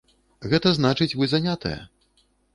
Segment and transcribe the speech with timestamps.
[0.53, 1.77] Гэта значыць, вы занятая.